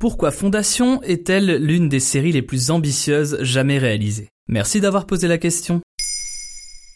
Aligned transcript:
Pourquoi 0.00 0.30
Fondation 0.30 1.02
est-elle 1.02 1.62
l'une 1.62 1.90
des 1.90 2.00
séries 2.00 2.32
les 2.32 2.40
plus 2.40 2.70
ambitieuses 2.70 3.36
jamais 3.42 3.76
réalisées? 3.76 4.30
Merci 4.48 4.80
d'avoir 4.80 5.04
posé 5.04 5.28
la 5.28 5.36
question. 5.36 5.82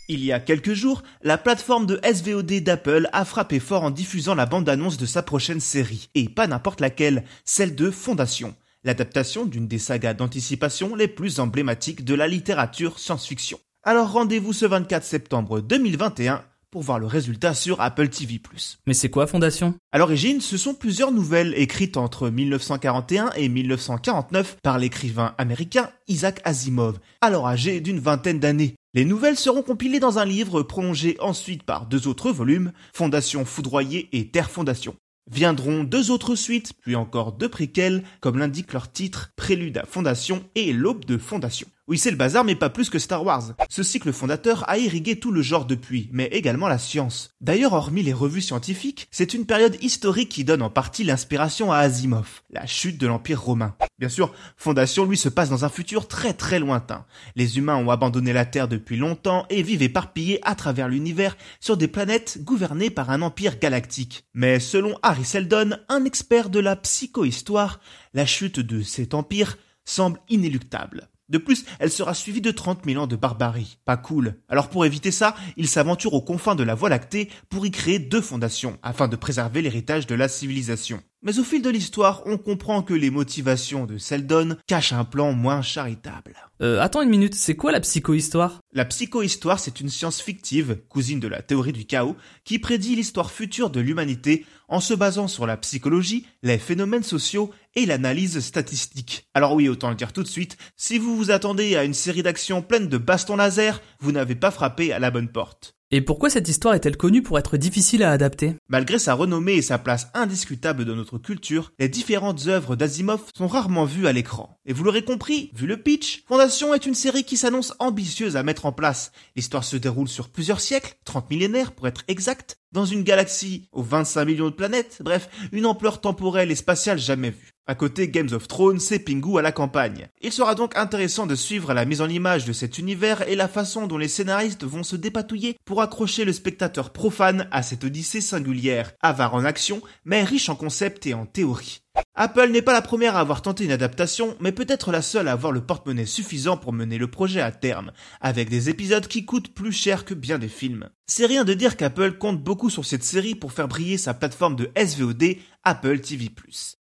Il 0.08 0.24
y 0.24 0.32
a 0.32 0.40
quelques 0.40 0.72
jours, 0.72 1.02
la 1.22 1.36
plateforme 1.36 1.84
de 1.84 2.00
SVOD 2.02 2.60
d'Apple 2.62 3.10
a 3.12 3.26
frappé 3.26 3.60
fort 3.60 3.82
en 3.82 3.90
diffusant 3.90 4.34
la 4.34 4.46
bande-annonce 4.46 4.96
de 4.96 5.04
sa 5.04 5.22
prochaine 5.22 5.60
série, 5.60 6.08
et 6.14 6.30
pas 6.30 6.46
n'importe 6.46 6.80
laquelle, 6.80 7.24
celle 7.44 7.74
de 7.74 7.90
Fondation, 7.90 8.54
l'adaptation 8.84 9.44
d'une 9.44 9.68
des 9.68 9.78
sagas 9.78 10.14
d'anticipation 10.14 10.94
les 10.94 11.08
plus 11.08 11.40
emblématiques 11.40 12.06
de 12.06 12.14
la 12.14 12.26
littérature 12.26 12.98
science-fiction. 12.98 13.58
Alors 13.82 14.12
rendez-vous 14.12 14.54
ce 14.54 14.64
24 14.64 15.04
septembre 15.04 15.60
2021 15.60 16.42
pour 16.74 16.82
voir 16.82 16.98
le 16.98 17.06
résultat 17.06 17.54
sur 17.54 17.80
Apple 17.80 18.08
TV+. 18.08 18.42
Mais 18.88 18.94
c'est 18.94 19.08
quoi 19.08 19.28
Fondation? 19.28 19.76
À 19.92 19.98
l'origine, 19.98 20.40
ce 20.40 20.56
sont 20.56 20.74
plusieurs 20.74 21.12
nouvelles 21.12 21.54
écrites 21.56 21.96
entre 21.96 22.30
1941 22.30 23.30
et 23.36 23.48
1949 23.48 24.56
par 24.60 24.78
l'écrivain 24.80 25.36
américain 25.38 25.90
Isaac 26.08 26.40
Asimov, 26.42 26.98
alors 27.20 27.46
âgé 27.46 27.80
d'une 27.80 28.00
vingtaine 28.00 28.40
d'années. 28.40 28.74
Les 28.92 29.04
nouvelles 29.04 29.36
seront 29.36 29.62
compilées 29.62 30.00
dans 30.00 30.18
un 30.18 30.24
livre 30.24 30.64
prolongé 30.64 31.16
ensuite 31.20 31.62
par 31.62 31.86
deux 31.86 32.08
autres 32.08 32.32
volumes, 32.32 32.72
Fondation 32.92 33.44
foudroyée 33.44 34.08
et 34.10 34.26
Terre 34.26 34.50
Fondation. 34.50 34.96
Viendront 35.30 35.84
deux 35.84 36.10
autres 36.10 36.34
suites, 36.34 36.72
puis 36.82 36.96
encore 36.96 37.34
deux 37.34 37.48
préquels, 37.48 38.02
comme 38.18 38.36
l'indique 38.36 38.72
leur 38.72 38.90
titre, 38.90 39.30
Prélude 39.36 39.78
à 39.78 39.84
Fondation 39.84 40.42
et 40.56 40.72
L'aube 40.72 41.04
de 41.04 41.18
Fondation. 41.18 41.68
Oui, 41.86 41.98
c'est 41.98 42.10
le 42.10 42.16
bazar, 42.16 42.44
mais 42.44 42.54
pas 42.54 42.70
plus 42.70 42.88
que 42.88 42.98
Star 42.98 43.22
Wars. 43.26 43.52
Ce 43.68 43.82
cycle 43.82 44.10
fondateur 44.10 44.66
a 44.70 44.78
irrigué 44.78 45.20
tout 45.20 45.30
le 45.30 45.42
genre 45.42 45.66
depuis, 45.66 46.08
mais 46.12 46.28
également 46.28 46.66
la 46.66 46.78
science. 46.78 47.34
D'ailleurs, 47.42 47.74
hormis 47.74 48.02
les 48.02 48.14
revues 48.14 48.40
scientifiques, 48.40 49.06
c'est 49.10 49.34
une 49.34 49.44
période 49.44 49.76
historique 49.82 50.30
qui 50.30 50.44
donne 50.44 50.62
en 50.62 50.70
partie 50.70 51.04
l'inspiration 51.04 51.72
à 51.72 51.80
Asimov, 51.80 52.40
la 52.48 52.64
chute 52.64 52.96
de 52.96 53.06
l'Empire 53.06 53.42
romain. 53.42 53.76
Bien 53.98 54.08
sûr, 54.08 54.32
Fondation, 54.56 55.04
lui, 55.04 55.18
se 55.18 55.28
passe 55.28 55.50
dans 55.50 55.66
un 55.66 55.68
futur 55.68 56.08
très 56.08 56.32
très 56.32 56.58
lointain. 56.58 57.04
Les 57.36 57.58
humains 57.58 57.76
ont 57.76 57.90
abandonné 57.90 58.32
la 58.32 58.46
Terre 58.46 58.66
depuis 58.66 58.96
longtemps 58.96 59.44
et 59.50 59.62
vivent 59.62 59.82
éparpillés 59.82 60.40
à 60.42 60.54
travers 60.54 60.88
l'univers 60.88 61.36
sur 61.60 61.76
des 61.76 61.88
planètes 61.88 62.42
gouvernées 62.42 62.88
par 62.88 63.10
un 63.10 63.20
empire 63.20 63.58
galactique. 63.58 64.24
Mais 64.32 64.58
selon 64.58 64.98
Harry 65.02 65.26
Seldon, 65.26 65.76
un 65.90 66.06
expert 66.06 66.48
de 66.48 66.60
la 66.60 66.76
psychohistoire, 66.76 67.78
la 68.14 68.24
chute 68.24 68.58
de 68.58 68.80
cet 68.80 69.12
empire 69.12 69.58
semble 69.84 70.18
inéluctable. 70.30 71.10
De 71.34 71.38
plus, 71.38 71.64
elle 71.80 71.90
sera 71.90 72.14
suivie 72.14 72.40
de 72.40 72.52
30 72.52 72.84
000 72.84 73.02
ans 73.02 73.08
de 73.08 73.16
barbarie. 73.16 73.78
Pas 73.84 73.96
cool. 73.96 74.36
Alors 74.48 74.68
pour 74.68 74.86
éviter 74.86 75.10
ça, 75.10 75.34
il 75.56 75.66
s'aventure 75.66 76.14
aux 76.14 76.22
confins 76.22 76.54
de 76.54 76.62
la 76.62 76.76
Voie 76.76 76.90
lactée 76.90 77.28
pour 77.48 77.66
y 77.66 77.72
créer 77.72 77.98
deux 77.98 78.20
fondations, 78.20 78.78
afin 78.84 79.08
de 79.08 79.16
préserver 79.16 79.60
l'héritage 79.60 80.06
de 80.06 80.14
la 80.14 80.28
civilisation. 80.28 81.02
Mais 81.22 81.40
au 81.40 81.42
fil 81.42 81.60
de 81.60 81.70
l'histoire, 81.70 82.22
on 82.26 82.38
comprend 82.38 82.82
que 82.82 82.94
les 82.94 83.10
motivations 83.10 83.84
de 83.84 83.98
Seldon 83.98 84.56
cachent 84.68 84.92
un 84.92 85.04
plan 85.04 85.32
moins 85.32 85.60
charitable. 85.60 86.36
Euh, 86.62 86.80
attends 86.80 87.02
une 87.02 87.08
minute, 87.08 87.34
c'est 87.34 87.56
quoi 87.56 87.72
la 87.72 87.80
psychohistoire? 87.80 88.60
La 88.76 88.84
psychohistoire, 88.84 89.60
c'est 89.60 89.78
une 89.78 89.88
science 89.88 90.20
fictive, 90.20 90.80
cousine 90.88 91.20
de 91.20 91.28
la 91.28 91.42
théorie 91.42 91.72
du 91.72 91.84
chaos, 91.84 92.16
qui 92.42 92.58
prédit 92.58 92.96
l'histoire 92.96 93.30
future 93.30 93.70
de 93.70 93.78
l'humanité 93.78 94.44
en 94.66 94.80
se 94.80 94.94
basant 94.94 95.28
sur 95.28 95.46
la 95.46 95.56
psychologie, 95.56 96.26
les 96.42 96.58
phénomènes 96.58 97.04
sociaux 97.04 97.52
et 97.76 97.86
l'analyse 97.86 98.40
statistique. 98.40 99.28
Alors 99.32 99.54
oui, 99.54 99.68
autant 99.68 99.90
le 99.90 99.94
dire 99.94 100.12
tout 100.12 100.24
de 100.24 100.28
suite, 100.28 100.56
si 100.76 100.98
vous 100.98 101.16
vous 101.16 101.30
attendez 101.30 101.76
à 101.76 101.84
une 101.84 101.94
série 101.94 102.24
d'actions 102.24 102.62
pleines 102.62 102.88
de 102.88 102.98
bastons 102.98 103.36
laser, 103.36 103.80
vous 104.00 104.10
n'avez 104.10 104.34
pas 104.34 104.50
frappé 104.50 104.92
à 104.92 104.98
la 104.98 105.12
bonne 105.12 105.28
porte. 105.28 105.76
Et 105.90 106.00
pourquoi 106.00 106.28
cette 106.28 106.48
histoire 106.48 106.74
est-elle 106.74 106.96
connue 106.96 107.22
pour 107.22 107.38
être 107.38 107.56
difficile 107.56 108.02
à 108.02 108.10
adapter? 108.10 108.56
Malgré 108.68 108.98
sa 108.98 109.14
renommée 109.14 109.52
et 109.52 109.62
sa 109.62 109.78
place 109.78 110.08
indiscutable 110.12 110.84
dans 110.84 110.96
notre 110.96 111.18
culture, 111.18 111.72
les 111.78 111.88
différentes 111.88 112.48
œuvres 112.48 112.74
d'Asimov 112.74 113.20
sont 113.36 113.46
rarement 113.46 113.84
vues 113.84 114.08
à 114.08 114.12
l'écran. 114.12 114.58
Et 114.66 114.72
vous 114.72 114.82
l'aurez 114.82 115.04
compris, 115.04 115.52
vu 115.54 115.68
le 115.68 115.76
pitch, 115.76 116.24
Fondation 116.26 116.74
est 116.74 116.86
une 116.86 116.94
série 116.94 117.22
qui 117.22 117.36
s'annonce 117.36 117.74
ambitieuse 117.78 118.36
à 118.36 118.42
mettre 118.42 118.63
en 118.66 118.72
place. 118.72 119.12
L'histoire 119.36 119.64
se 119.64 119.76
déroule 119.76 120.08
sur 120.08 120.28
plusieurs 120.28 120.60
siècles, 120.60 120.96
30 121.04 121.30
millénaires 121.30 121.72
pour 121.72 121.88
être 121.88 122.04
exact, 122.08 122.58
dans 122.74 122.84
une 122.84 123.04
galaxie 123.04 123.68
aux 123.72 123.82
25 123.82 124.24
millions 124.24 124.50
de 124.50 124.54
planètes, 124.54 124.98
bref, 125.02 125.28
une 125.52 125.64
ampleur 125.64 126.00
temporelle 126.00 126.50
et 126.50 126.56
spatiale 126.56 126.98
jamais 126.98 127.30
vue. 127.30 127.54
À 127.66 127.74
côté 127.74 128.08
Games 128.08 128.28
of 128.32 128.46
Thrones, 128.46 128.80
c'est 128.80 128.98
Pingu 128.98 129.38
à 129.38 129.42
la 129.42 129.52
campagne. 129.52 130.08
Il 130.20 130.32
sera 130.32 130.54
donc 130.54 130.76
intéressant 130.76 131.26
de 131.26 131.34
suivre 131.34 131.72
la 131.72 131.86
mise 131.86 132.02
en 132.02 132.10
image 132.10 132.44
de 132.44 132.52
cet 132.52 132.76
univers 132.76 133.26
et 133.26 133.36
la 133.36 133.48
façon 133.48 133.86
dont 133.86 133.96
les 133.96 134.08
scénaristes 134.08 134.64
vont 134.64 134.82
se 134.82 134.96
dépatouiller 134.96 135.56
pour 135.64 135.80
accrocher 135.80 136.26
le 136.26 136.34
spectateur 136.34 136.92
profane 136.92 137.48
à 137.52 137.62
cette 137.62 137.84
odyssée 137.84 138.20
singulière, 138.20 138.92
avare 139.00 139.34
en 139.34 139.46
action, 139.46 139.80
mais 140.04 140.24
riche 140.24 140.50
en 140.50 140.56
concepts 140.56 141.06
et 141.06 141.14
en 141.14 141.24
théories. 141.24 141.80
Apple 142.16 142.50
n'est 142.50 142.62
pas 142.62 142.72
la 142.72 142.82
première 142.82 143.16
à 143.16 143.20
avoir 143.20 143.40
tenté 143.40 143.64
une 143.64 143.70
adaptation, 143.70 144.36
mais 144.40 144.52
peut-être 144.52 144.90
la 144.90 145.00
seule 145.00 145.28
à 145.28 145.32
avoir 145.32 145.52
le 145.52 145.60
porte-monnaie 145.60 146.06
suffisant 146.06 146.56
pour 146.56 146.72
mener 146.72 146.98
le 146.98 147.10
projet 147.10 147.40
à 147.40 147.52
terme, 147.52 147.92
avec 148.20 148.50
des 148.50 148.68
épisodes 148.68 149.06
qui 149.06 149.24
coûtent 149.24 149.54
plus 149.54 149.72
cher 149.72 150.04
que 150.04 150.14
bien 150.14 150.38
des 150.38 150.48
films. 150.48 150.90
C'est 151.06 151.26
rien 151.26 151.44
de 151.44 151.52
dire 151.52 151.76
qu'Apple 151.76 152.12
compte 152.12 152.42
beaucoup 152.42 152.70
sur 152.70 152.86
cette 152.86 153.04
série 153.04 153.34
pour 153.34 153.52
faire 153.52 153.68
briller 153.68 153.98
sa 153.98 154.14
plateforme 154.14 154.56
de 154.56 154.70
SVOD, 154.74 155.36
Apple 155.62 156.00
TV+. 156.00 156.30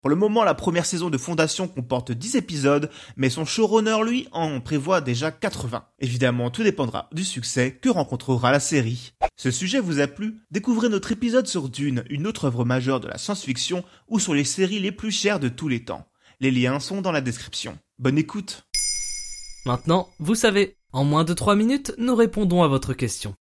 Pour 0.01 0.09
le 0.09 0.15
moment, 0.15 0.43
la 0.43 0.53
première 0.53 0.85
saison 0.85 1.09
de 1.09 1.17
Fondation 1.17 1.67
comporte 1.67 2.11
10 2.11 2.35
épisodes, 2.35 2.91
mais 3.15 3.31
son 3.31 3.43
showrunner, 3.43 4.03
lui, 4.05 4.27
en 4.31 4.61
prévoit 4.61 5.01
déjà 5.01 5.31
80. 5.31 5.85
Évidemment, 5.99 6.51
tout 6.51 6.61
dépendra 6.61 7.09
du 7.11 7.23
succès 7.23 7.79
que 7.81 7.89
rencontrera 7.89 8.51
la 8.51 8.59
série. 8.59 9.13
Ce 9.35 9.49
sujet 9.49 9.79
vous 9.79 9.99
a 9.99 10.05
plu? 10.05 10.41
Découvrez 10.51 10.89
notre 10.89 11.11
épisode 11.11 11.47
sur 11.47 11.69
Dune, 11.69 12.03
une 12.11 12.27
autre 12.27 12.45
œuvre 12.45 12.65
majeure 12.65 12.99
de 12.99 13.07
la 13.07 13.17
science-fiction, 13.17 13.83
ou 14.09 14.19
sur 14.19 14.35
les 14.35 14.43
séries 14.43 14.79
les 14.79 14.91
plus 14.91 15.11
chères 15.11 15.39
de 15.39 15.49
tous 15.49 15.69
les 15.69 15.85
temps. 15.85 16.05
Les 16.39 16.51
liens 16.51 16.79
sont 16.79 17.01
dans 17.01 17.11
la 17.11 17.21
description. 17.21 17.79
Bonne 17.97 18.19
écoute 18.19 18.67
Maintenant, 19.65 20.09
vous 20.19 20.35
savez, 20.35 20.77
en 20.91 21.03
moins 21.03 21.23
de 21.23 21.33
3 21.33 21.55
minutes, 21.55 21.93
nous 21.97 22.15
répondons 22.15 22.61
à 22.61 22.67
votre 22.67 22.93
question. 22.93 23.33